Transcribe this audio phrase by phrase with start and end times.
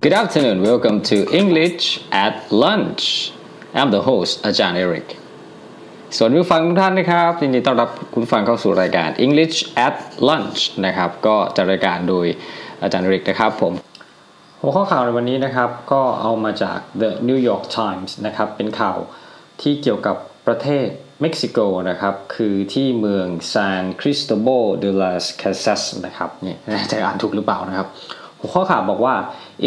[0.00, 0.62] Good afternoon.
[0.62, 3.32] Welcome to English at Lunch.
[3.78, 5.08] I'm the host อาจารย์เอริก
[6.16, 9.56] สวัสดีผู้ฟังทุกท่านนะครับยินดีต้อนรับคุณฟังเข้าสู่รายการ English
[9.86, 9.96] at
[10.28, 12.26] Lunch นะครับ ก็จะรายการโดย
[12.82, 13.72] อาจารย์เอริกนะครับผม
[14.60, 18.98] หัวข้อข่าวในวันนี้นะครับ ก็เอามาจาก The New York Times นะครับ เป็นข่าว
[19.62, 20.86] ที่เกี่ยวกับประเทศ
[21.20, 21.58] เม็กซิโก
[21.90, 27.88] นะครับ คือที่เมือง San Cristobal de las Casas นะครับ นี่แน่ใจอ่านถูกหรือเปล่านะครับ
[28.40, 29.16] หัวข้อข่าวบอกว่า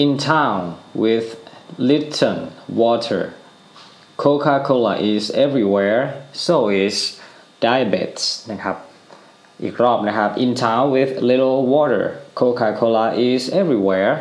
[0.01, 0.59] in town
[1.03, 1.27] with
[1.89, 2.37] Lipton
[2.81, 3.23] water
[4.23, 6.01] Coca-Cola is everywhere
[6.45, 6.95] so is
[7.65, 8.75] diabetes นะครับ
[9.63, 12.05] อีกรอบนะครับ in town with little water
[12.39, 14.13] Coca-Cola is everywhere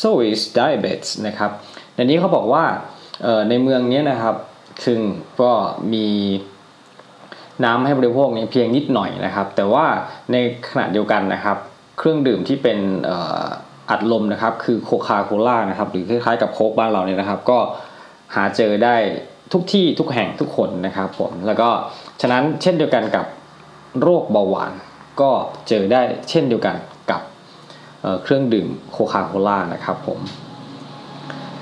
[0.00, 1.50] so is diabetes นะครับ
[1.94, 2.64] ในนี้เขาบอกว่า
[3.48, 4.36] ในเมืองนี้นะครับ
[4.84, 5.00] ซึ่ง
[5.40, 5.52] ก็
[5.92, 6.08] มี
[7.64, 9.86] น้ำให้บริโภคเนี่ยเพียงนิดหน่อยนะครับ แต่ว่า
[10.32, 10.36] ใน
[10.68, 11.56] ขณะเดียวกันนะครับ
[11.98, 12.78] เครื่องดื่มที่เป็น
[13.90, 17.58] อัดลมนะครับ คือโคคาโคล่านะครับ หรือคล้ายๆกับโค้กบ้านเราเนี่ยนะครับ ก็
[18.34, 18.96] หาเจอได้
[19.52, 21.68] ทุกที่ทุกแห่งทุกคนนะครับผมแล้วก็
[22.20, 23.26] ฉะนั้นเช่นเดียวกันกับ
[24.02, 24.72] โรคเบาหวาน
[25.20, 25.30] ก็
[25.68, 26.76] เจอได้เช่นเดียวกัน
[27.10, 27.20] กับ
[28.22, 30.18] เครื่องดื่มโคคาโคล่านะครับผม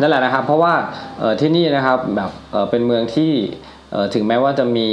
[0.01, 0.75] นั่นแหละนะครับ เพราะว่า
[1.41, 2.31] ที่นี่นะครับแบบ
[2.71, 3.33] เป็นเมืองที่
[4.15, 4.89] ถึงแม้ว่าจะมี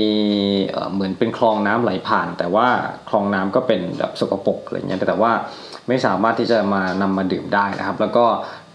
[0.94, 2.67] เหมือนเป็นคลองน้ำไหลผ่าน แต่ว่า
[3.09, 5.31] คลองน้ำก็เป็นแบบสกปรกอะไรเงี้ยแต่ว่า
[5.89, 8.25] ไม่สามารถที่จะมานำมาดื่มได้นะครับ แล้วก็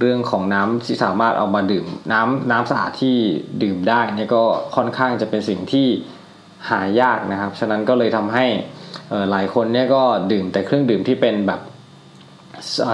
[0.01, 3.17] เรื่องของน้ำที่สามารถเอามาดื่ม น้ำน้ำสะอาดที่
[3.63, 4.43] ดื่มได้นี่ก็
[4.77, 5.87] ค่อนข้างจะเป็นสิ่งที่
[6.71, 8.47] หายากนะครับ ฉะนั้นก็เลยทำให้
[9.31, 11.61] หลายคนเนี่ยก็ดื่มแต่เครื่องดื่มที่เป็นแบบ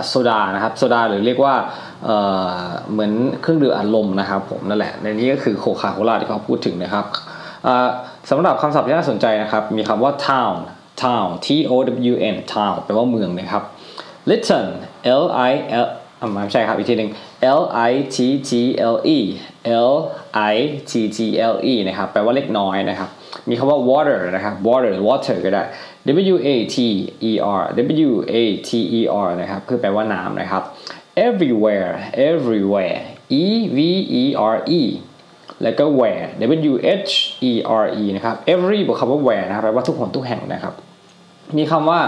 [0.08, 1.54] โซดานะครับโซดาหรือเรียกว่า
[2.04, 7.06] เเหมือนเครื่องดื่มอัดลมนะครับผมนั่นแหละในนี้ก็คือโคคาโคล่าที่เขาพูดถึงนะครับ
[8.30, 10.56] สำหรับคำศัพท์ที่น่าสนใจนะครับ มีคำว่า town
[11.02, 11.72] town T O
[12.12, 13.64] W N town แปลว่าเมืองนะครับ
[14.28, 14.68] Litton
[15.22, 15.52] L I
[15.84, 15.86] L
[16.32, 17.10] ไม่ใช่ครับอีกทีหนึ่ง
[17.60, 18.16] L I T
[18.48, 18.50] T
[18.94, 19.18] L E
[19.92, 19.94] L
[20.52, 20.56] I
[20.90, 21.18] T T
[21.52, 23.08] L E นะครับแปลว่าเล็กน้อยนะครับ
[23.48, 25.62] มีคำว่า water นะครับ water water ก็ได้
[26.34, 26.76] W A T
[27.30, 27.62] E R
[28.08, 28.34] W A
[28.68, 30.62] T E R นะครับคือแปลว่าน้ำนะครับ
[31.26, 31.92] everywhere
[32.28, 33.00] everywhere
[33.42, 33.44] E
[33.76, 33.78] V
[34.20, 34.82] E R E
[35.62, 36.26] แล้วก็ where
[36.70, 36.74] W
[37.06, 37.12] H
[37.50, 40.74] E R E นะครับ every บวกคำว่า where นะครับแปลว่าทุกคนทุกแห่งนะครับ
[41.58, 42.00] มีคำว่า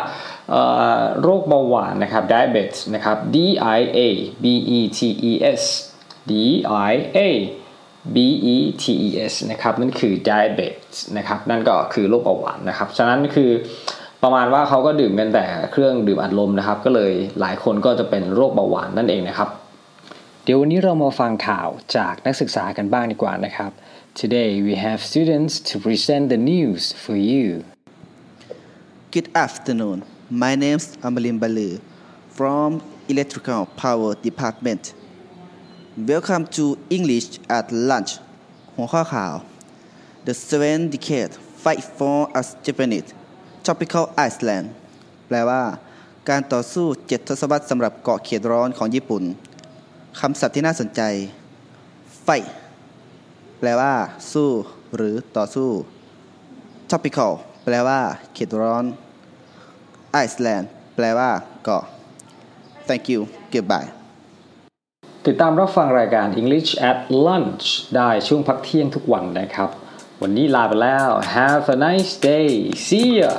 [1.23, 3.37] โรคเบาหวานนะครับ diabetes นะครับ D
[3.79, 4.01] I A
[4.45, 5.63] B E T E S
[6.31, 6.33] D
[6.91, 7.19] I A
[8.15, 8.17] B
[8.55, 13.51] E T E S นะครับนั่นคือ diabetes นะครับนั่นก็คือโรคเบาหวานนะครับฉะนั้นคือ
[14.23, 19.49] ประมาณว่าเขาก็ดื่มกันแต่เครื่องดื่มอัดลมนะครับ ก็เลยหลายคนก็จะเป็นโรคเบาหวานนั่นเองนะครับ
[20.45, 23.71] เดี๋ยววันนี้เรามาฟังข่าวจากนักศึกษากันบ้างดีกว่านะครับ
[24.21, 27.47] Today we have students to present the news for you
[29.17, 29.99] Good afternoon
[30.31, 31.71] My name is Amalin Balu
[32.31, 34.95] from Electrical Power Department
[36.11, 36.65] Welcome to
[36.97, 37.29] English
[37.59, 38.13] at Lunch
[38.77, 39.35] หัวข้อข่าว
[40.27, 43.09] The Seven Decade Fight for us Japanese
[43.65, 44.67] Tropical Island
[45.27, 45.63] แปลว่า
[46.29, 49.23] การต่อสู้เจ็ดทศวรรษสำหรับเกาะเขตร้อนของญี่ปุ่น
[50.21, 51.01] คำศัพท์ที่น่าสนใจ
[52.27, 52.47] fight
[53.59, 53.93] แปลว่า
[54.33, 54.51] สู้
[54.97, 55.69] หรือต่อสู้
[56.91, 57.33] tropical
[57.65, 58.01] แปลว่า
[58.35, 58.85] เขตร้อน
[60.25, 60.65] Iceland
[60.97, 61.31] แปลว่า
[61.65, 61.85] เกาะ
[62.89, 63.21] thank you
[63.53, 63.89] goodbye
[65.27, 67.65] ติดตามรับฟังรายการ English at Lunch
[67.97, 69.71] ได้ช่วงพักเที่ยงทุกวันนะครับ
[70.23, 72.51] วันนี้ลาไปแล้ว Have a nice day
[72.87, 73.33] see ya